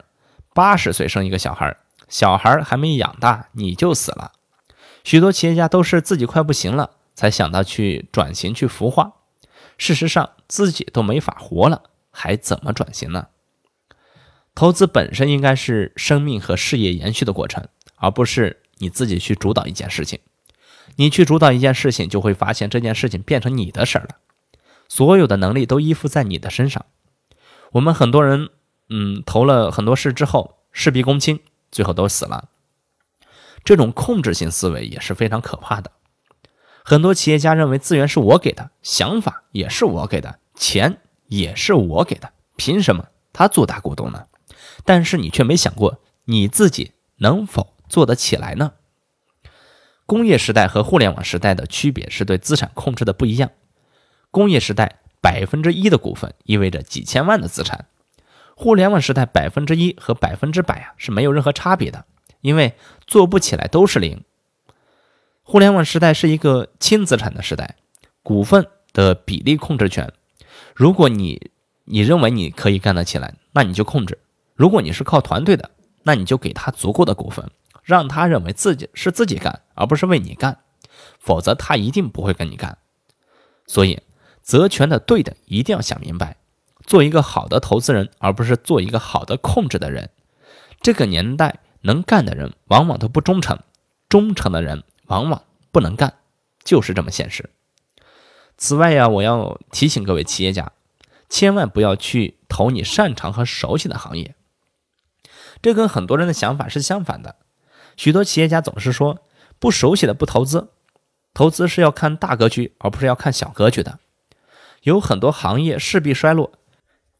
[0.54, 1.76] 八十岁生一个小孩，
[2.08, 4.32] 小孩还没养大你就死了。
[5.02, 9.14] 许多企业家都是自己快不行了，才想到去转型去孵化。
[9.78, 11.82] 事实上，自己都没法活了，
[12.12, 13.26] 还怎么转型呢？
[14.54, 20.20] 投资本身应该是生命和事业延续的过程，而不是你自己去主导一件事情。
[20.96, 24.16] 你去主导一件事情，就会发现这件事情变成你的事儿了，
[24.88, 26.84] 所有的能力都依附在你的身上。
[27.70, 28.50] 我们很多人，
[28.90, 31.40] 嗯，投了很多事之后事必躬亲，
[31.70, 32.50] 最后都死了。
[33.64, 35.92] 这种控制性思维也是非常可怕的。
[36.84, 40.98] 很多企业家认为资源是我给的，想法也是我给的，钱
[41.28, 44.26] 也是我给的，凭什么他做大股东呢？
[44.84, 48.72] 但是你却没想过你自己能否做得起来呢？
[50.06, 53.50] 工业时代和互联网时代的区别是对资产控制的不一样。
[54.30, 57.86] 工业时代百分之一的股份意味着几千万的资产，
[58.54, 62.04] 互联网时代百分之一和百分之百啊是没有任何差别的，
[62.40, 62.74] 因为
[63.06, 64.22] 做不起来都是零。
[65.42, 67.76] 互联网时代是一个轻资产的时代，
[68.22, 70.12] 股份的比例控制权。
[70.74, 71.50] 如果你
[71.84, 74.16] 你认为你可以干得起来，那你就控制；
[74.62, 75.72] 如果你是靠团队的，
[76.04, 77.50] 那你就给他足够的股份，
[77.82, 80.60] 让他认为自己是自己干，而不是为你干，
[81.18, 82.78] 否则他一定不会跟你干。
[83.66, 84.00] 所以，
[84.40, 86.36] 责权的对的一定要想明白，
[86.86, 90.10] 做一个好的投资人，而不是做一个好的控制的人。
[90.80, 93.58] 这个年代能干的人往往都不忠诚，
[94.08, 94.84] 忠诚的人。
[95.06, 95.42] 往往
[95.72, 96.14] 不能干，
[96.62, 97.50] 就是这么现实。
[98.56, 100.70] 此外呀，我要提醒各位企业家，
[101.28, 104.36] 千万不要去投你擅长和熟悉的行业。
[105.62, 107.36] 这跟很多人的想法是相反的。
[107.96, 109.20] 许多企业家总是说，
[109.58, 110.68] 不熟悉的不投资，
[111.32, 114.00] 投资是要看大格局，而不是要看小格局的。
[114.82, 116.52] 有很多行业势必衰落，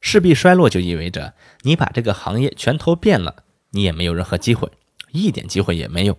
[0.01, 4.71] 势必衰落就意味着你把这个行业全投遍了，你也没有任何机会，
[5.13, 6.19] 一点机会也没有。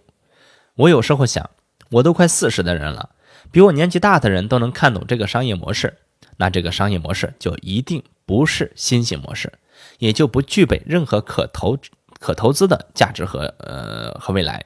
[0.75, 1.49] 我有时候想。
[1.89, 3.11] 我都快四十的人了，
[3.51, 5.99] 比我年纪大的人都能看懂这个商业模式，
[6.37, 9.53] 那这个商业模式就一定不是新型模式，
[9.99, 11.77] 也就不具备任何可投
[12.23, 14.65] 可投资的价值和呃和未来。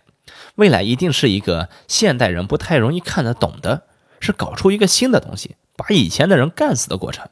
[0.55, 3.87] 未来一定是一个现代人不太容易看得懂的，
[4.19, 7.27] 是搞出一个新的东西，把以前的人干死的过程。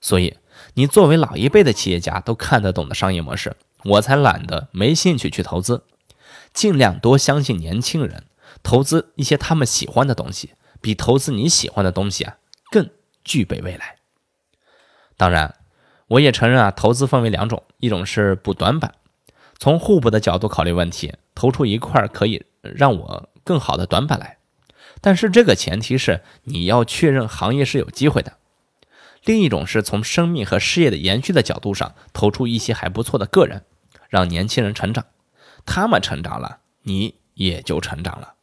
[0.00, 0.38] 所以，
[0.74, 5.84] 你作为老一辈的企业家都看得懂的商业模式，我才懒得没兴趣去投资，
[6.54, 8.24] 尽量多相信年轻人。
[8.62, 12.36] 投资一些他们喜欢的东西，比投资你喜欢的东西啊
[12.70, 12.88] 更
[13.22, 13.96] 具备未来。
[15.16, 15.56] 当然，
[16.06, 18.94] 我也承认啊，投资分为两种，一种是补短板，
[19.62, 24.38] 从互补的角度考虑问题，投出一块可以让我更好的短板来。
[25.00, 28.38] 但是这个前提是你要确认行业是有机会的。
[29.22, 33.62] 另一种是从生命和事业的延续的角度上，投出一些还不错的个人，
[34.08, 35.06] 让年轻人成长，
[35.64, 38.34] 他们成长了，你也就成长了。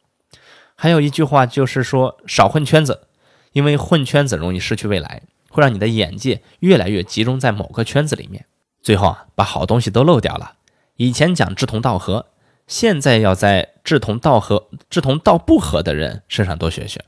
[0.74, 3.08] 还有一句话就是说，少混圈子，
[3.52, 8.46] 因为混圈子容易失去未来，会让你的眼界越来越集中在某个圈子里面。
[8.80, 10.54] 最后啊，把好东西都漏掉了。
[11.00, 12.26] 以前讲志同道合，
[12.66, 17.02] 现在要在志同道合、志同道不合的人身上多学学。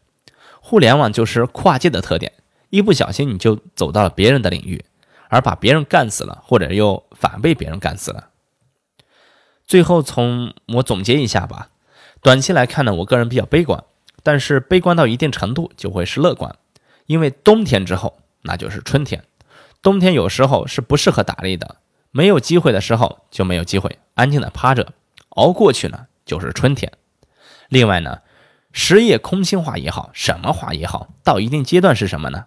[0.62, 2.32] 互联网就是跨界的特点，
[2.70, 4.82] 一不小心你就走到了别人的领域，
[5.28, 8.30] 而把别人干死了，或者又反被别人干死了。
[9.66, 11.68] 最后，从我总结一下吧。
[12.22, 13.84] 短期来看呢，我个人比较悲观，
[14.22, 16.56] 但是悲观到一定程度就会是乐观，
[17.04, 19.22] 因为冬天之后那就是春天。
[19.82, 21.76] 冬天有时候是不适合打猎的。
[22.12, 24.92] 没有机会的时候就没有机会，安静的趴着
[25.30, 26.92] 熬过去呢，就是春天。
[27.68, 28.18] 另外呢，
[28.70, 32.46] 实业空心化也好，什么化也好，到一定阶段是什么呢？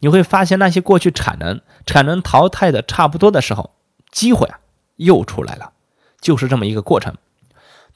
[0.00, 3.74] 你会发现那些过去产能产能淘汰的差不多的时候，
[4.10, 4.58] 机会啊
[4.96, 5.72] 又出来了，
[6.20, 7.14] 就是这么一个过程。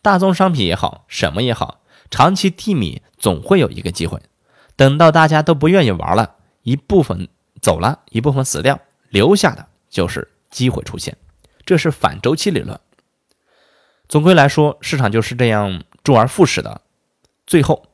[0.03, 1.81] 大宗商品也好，什么也好，
[2.11, 4.21] 长期低迷总会有一个机会。
[4.77, 7.29] 等到大家都不愿意玩了，一部分
[7.63, 8.79] 走了，一部分死掉，
[9.09, 10.29] 留下的就是。
[10.51, 11.17] 机会出现，
[11.65, 12.79] 这是反周期理论。
[14.09, 16.81] 总归来说，市场就是这样周而复始的。
[17.47, 17.89] 最后，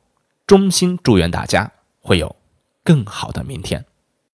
[0.47, 2.35] 衷心祝愿大家会有
[2.83, 3.85] 更好的明天。